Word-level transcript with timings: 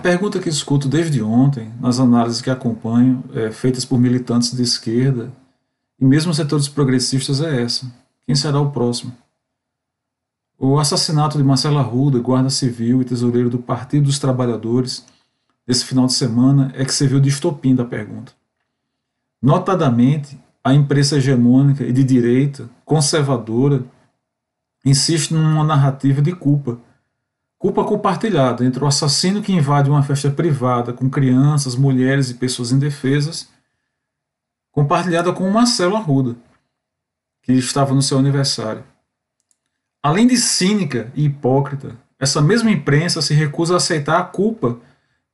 pergunta 0.00 0.40
que 0.40 0.48
escuto 0.48 0.88
desde 0.88 1.22
ontem, 1.22 1.72
nas 1.80 2.00
análises 2.00 2.40
que 2.40 2.50
acompanho, 2.50 3.22
é, 3.34 3.50
feitas 3.50 3.84
por 3.84 3.98
militantes 3.98 4.54
de 4.54 4.62
esquerda 4.62 5.32
e 6.00 6.04
mesmo 6.04 6.32
setores 6.32 6.68
progressistas, 6.68 7.40
é 7.40 7.62
essa: 7.62 7.86
quem 8.26 8.34
será 8.34 8.60
o 8.60 8.70
próximo? 8.70 9.12
O 10.58 10.78
assassinato 10.78 11.38
de 11.38 11.44
Marcelo 11.44 11.78
Arruda, 11.78 12.18
guarda 12.18 12.50
civil 12.50 13.00
e 13.00 13.04
tesoureiro 13.04 13.48
do 13.48 13.58
Partido 13.58 14.04
dos 14.04 14.18
Trabalhadores, 14.18 15.06
esse 15.66 15.84
final 15.84 16.06
de 16.06 16.12
semana, 16.12 16.70
é 16.74 16.84
que 16.84 16.92
serviu 16.92 17.18
de 17.20 17.28
estopim 17.28 17.74
da 17.74 17.84
pergunta. 17.84 18.32
Notadamente, 19.40 20.38
a 20.62 20.74
imprensa 20.74 21.16
hegemônica 21.16 21.82
e 21.84 21.92
de 21.92 22.04
direita, 22.04 22.68
conservadora, 22.84 23.84
insiste 24.84 25.32
numa 25.32 25.64
narrativa 25.64 26.20
de 26.20 26.32
culpa. 26.32 26.78
Culpa 27.60 27.84
compartilhada 27.84 28.64
entre 28.64 28.82
o 28.82 28.86
assassino 28.86 29.42
que 29.42 29.52
invade 29.52 29.90
uma 29.90 30.02
festa 30.02 30.30
privada 30.30 30.94
com 30.94 31.10
crianças, 31.10 31.76
mulheres 31.76 32.30
e 32.30 32.34
pessoas 32.34 32.72
indefesas, 32.72 33.50
compartilhada 34.72 35.30
com 35.30 35.50
Marcelo 35.50 35.94
Arruda, 35.94 36.36
que 37.42 37.52
estava 37.52 37.92
no 37.92 38.00
seu 38.00 38.18
aniversário. 38.18 38.82
Além 40.02 40.26
de 40.26 40.38
cínica 40.38 41.12
e 41.14 41.26
hipócrita, 41.26 41.98
essa 42.18 42.40
mesma 42.40 42.70
imprensa 42.70 43.20
se 43.20 43.34
recusa 43.34 43.74
a 43.74 43.76
aceitar 43.76 44.18
a 44.18 44.24
culpa 44.24 44.80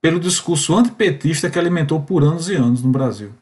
pelo 0.02 0.18
discurso 0.18 0.74
antipetista 0.74 1.48
que 1.48 1.60
alimentou 1.60 2.02
por 2.02 2.24
anos 2.24 2.48
e 2.48 2.56
anos 2.56 2.82
no 2.82 2.90
Brasil. 2.90 3.32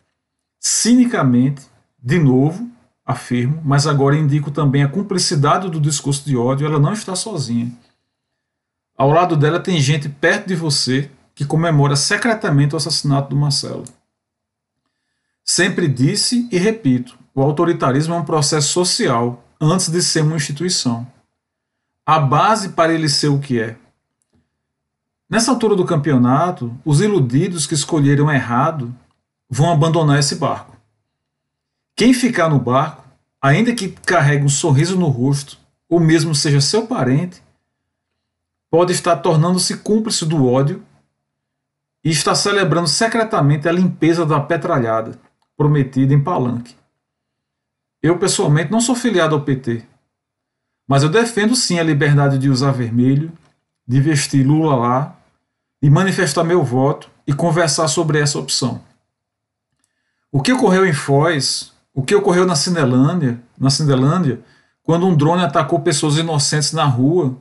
Cinicamente, 0.61 1.63
de 1.99 2.19
novo, 2.19 2.71
afirmo, 3.03 3.63
mas 3.65 3.87
agora 3.87 4.15
indico 4.15 4.51
também 4.51 4.83
a 4.83 4.89
cumplicidade 4.89 5.71
do 5.71 5.81
discurso 5.81 6.27
de 6.27 6.37
ódio, 6.37 6.67
ela 6.67 6.79
não 6.79 6.93
está 6.93 7.17
sozinha. 7.17 7.73
Ao 8.97 9.11
lado 9.11 9.37
dela 9.37 9.61
tem 9.61 9.81
gente 9.81 10.09
perto 10.09 10.49
de 10.49 10.55
você 10.55 11.11
que 11.35 11.45
comemora 11.45 11.97
secretamente 11.97 12.75
o 12.75 12.77
assassinato 12.77 13.31
do 13.31 13.37
Marcelo. 13.37 13.85
Sempre 15.45 15.89
disse 15.89 16.49
e 16.51 16.59
repito: 16.59 17.19
o 17.35 17.43
autoritarismo 17.43 18.15
é 18.15 18.19
um 18.19 18.25
processo 18.25 18.69
social 18.69 19.45
antes 19.61 19.89
de 19.89 20.03
ser 20.03 20.23
uma 20.23 20.37
instituição 20.37 21.07
a 22.07 22.19
base 22.19 22.71
para 22.71 22.93
ele 22.93 23.09
ser 23.09 23.29
o 23.29 23.39
que 23.39 23.59
é. 23.59 23.77
Nessa 25.29 25.51
altura 25.51 25.75
do 25.75 25.87
campeonato, 25.87 26.77
os 26.85 27.01
iludidos 27.01 27.67
que 27.67 27.75
escolheram 27.75 28.31
errado 28.31 28.95
vão 29.49 29.73
abandonar 29.73 30.19
esse 30.19 30.35
barco. 30.35 30.77
Quem 31.97 32.13
ficar 32.13 32.51
no 32.51 32.59
barco, 32.59 33.05
ainda 33.41 33.75
que 33.75 33.89
carregue 33.89 34.45
um 34.45 34.51
sorriso 34.51 34.99
no 34.99 35.09
rosto, 35.09 35.59
ou 35.89 35.99
mesmo 35.99 36.35
seja 36.35 36.61
seu 36.61 36.87
parente, 36.87 37.43
pode 38.75 38.93
estar 38.93 39.15
tornando-se 39.19 39.77
cúmplice 39.77 40.27
do 40.27 40.49
ódio 40.49 40.83
e 42.03 42.11
está 42.11 42.35
celebrando 42.35 42.89
secretamente 42.89 43.69
a 43.69 43.73
limpeza 43.73 44.27
da 44.27 44.41
petralhada 44.41 45.17
prometida 45.57 46.13
em 46.13 46.21
Palanque. 46.21 46.75
Eu, 48.03 48.19
pessoalmente, 48.19 48.73
não 48.73 48.81
sou 48.81 48.97
filiado 48.97 49.37
ao 49.37 49.43
PT, 49.43 49.85
mas 50.89 51.05
eu 51.05 51.09
defendo 51.09 51.55
sim 51.55 51.79
a 51.79 51.85
liberdade 51.85 52.37
de 52.37 52.51
usar 52.51 52.73
vermelho, 52.73 53.33
de 53.87 54.01
vestir 54.01 54.45
Lula 54.45 54.75
lá, 54.75 55.21
e 55.81 55.89
manifestar 55.89 56.43
meu 56.43 56.65
voto 56.65 57.09
e 57.29 57.33
conversar 57.33 57.87
sobre 57.87 58.19
essa 58.19 58.41
opção. 58.41 58.83
O 60.33 60.43
que 60.43 60.53
ocorreu 60.53 60.85
em 60.85 60.93
Foz, 60.93 61.73
o 61.95 62.03
que 62.03 62.17
ocorreu 62.17 62.45
na 62.45 62.57
Cinelândia, 62.57 63.41
na 63.57 63.71
Cinelândia, 63.71 64.41
quando 64.83 65.07
um 65.07 65.15
drone 65.15 65.45
atacou 65.45 65.79
pessoas 65.79 66.17
inocentes 66.17 66.73
na 66.73 66.87
rua, 66.87 67.39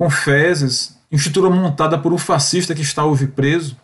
com 0.00 0.08
fezes, 0.08 0.98
estrutura 1.10 1.50
montada 1.50 1.98
por 1.98 2.10
um 2.10 2.16
fascista 2.16 2.74
que 2.74 2.80
está 2.80 3.04
hoje 3.04 3.26
preso, 3.26 3.76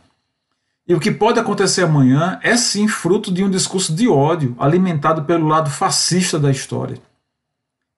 e 0.88 0.94
o 0.94 0.98
que 0.98 1.10
pode 1.10 1.38
acontecer 1.38 1.82
amanhã 1.82 2.40
é 2.42 2.56
sim 2.56 2.88
fruto 2.88 3.30
de 3.30 3.44
um 3.44 3.50
discurso 3.50 3.94
de 3.94 4.08
ódio 4.08 4.56
alimentado 4.58 5.24
pelo 5.24 5.46
lado 5.46 5.68
fascista 5.68 6.38
da 6.38 6.50
história 6.50 6.96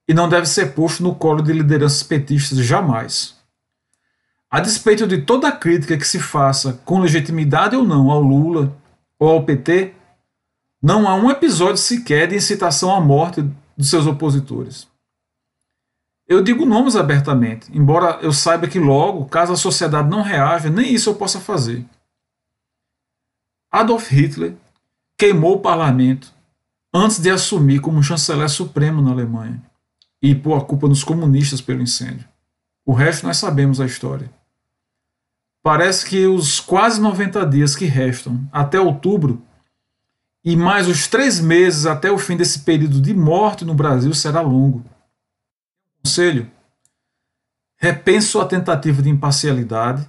e 0.09 0.13
não 0.13 0.29
deve 0.29 0.47
ser 0.47 0.75
posto 0.75 1.01
no 1.01 1.15
colo 1.15 1.41
de 1.41 1.53
lideranças 1.53 2.03
petistas 2.03 2.59
jamais. 2.59 3.37
A 4.51 4.59
despeito 4.59 5.07
de 5.07 5.19
toda 5.19 5.47
a 5.47 5.53
crítica 5.53 5.97
que 5.97 6.09
se 6.09 6.19
faça, 6.19 6.81
com 6.85 6.99
legitimidade 6.99 7.77
ou 7.77 7.85
não, 7.85 8.11
ao 8.11 8.21
Lula 8.21 8.77
ou 9.17 9.29
ao 9.29 9.45
PT, 9.45 9.95
não 10.83 11.07
há 11.07 11.15
um 11.15 11.31
episódio 11.31 11.77
sequer 11.77 12.27
de 12.27 12.35
incitação 12.35 12.93
à 12.93 13.01
morte 13.01 13.49
dos 13.77 13.89
seus 13.89 14.09
opositores. 14.09 14.88
Eu 16.29 16.43
digo 16.43 16.67
nomes 16.67 16.95
abertamente, 16.95 17.71
embora 17.73 18.21
eu 18.21 18.35
saiba 18.35 18.69
que 18.69 18.79
logo, 18.79 19.25
caso 19.25 19.55
a 19.55 19.57
sociedade 19.57 20.11
não 20.11 20.21
reaja, 20.21 20.69
nem 20.69 20.93
isso 20.93 21.09
eu 21.09 21.15
possa 21.15 21.41
fazer. 21.41 21.87
Adolf 23.73 24.11
Hitler 24.11 24.55
queimou 25.17 25.57
o 25.57 25.61
parlamento 25.61 26.31
antes 26.93 27.19
de 27.19 27.31
assumir 27.31 27.81
como 27.81 28.03
chanceler 28.03 28.51
supremo 28.51 29.01
na 29.01 29.11
Alemanha 29.11 29.63
e 30.21 30.35
pôr 30.35 30.55
a 30.55 30.65
culpa 30.65 30.87
nos 30.87 31.03
comunistas 31.03 31.63
pelo 31.63 31.81
incêndio. 31.81 32.29
O 32.85 32.93
resto 32.93 33.27
nós 33.27 33.39
sabemos 33.39 33.81
a 33.81 33.87
história. 33.87 34.31
Parece 35.63 36.07
que 36.07 36.27
os 36.27 36.61
quase 36.61 37.01
90 37.01 37.45
dias 37.47 37.75
que 37.75 37.87
restam 37.87 38.47
até 38.53 38.79
outubro 38.79 39.43
e 40.45 40.55
mais 40.57 40.89
os 40.89 41.07
três 41.07 41.41
meses 41.41 41.87
até 41.87 42.11
o 42.11 42.19
fim 42.19 42.37
desse 42.37 42.61
período 42.61 43.01
de 43.01 43.15
morte 43.15 43.65
no 43.65 43.75
Brasil 43.75 44.13
será 44.13 44.43
longo. 44.43 44.85
Conselho: 46.09 46.51
repense 47.77 48.29
sua 48.29 48.47
tentativa 48.47 49.03
de 49.03 49.11
imparcialidade 49.11 50.09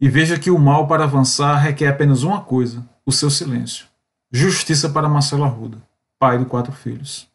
e 0.00 0.08
veja 0.08 0.38
que 0.38 0.50
o 0.50 0.58
mal 0.58 0.88
para 0.88 1.04
avançar 1.04 1.56
requer 1.56 1.88
apenas 1.88 2.22
uma 2.22 2.40
coisa: 2.40 2.88
o 3.04 3.12
seu 3.12 3.28
silêncio. 3.28 3.86
Justiça 4.32 4.88
para 4.88 5.10
Marcelo 5.10 5.44
Arruda, 5.44 5.76
pai 6.18 6.38
de 6.38 6.46
quatro 6.46 6.72
filhos. 6.72 7.28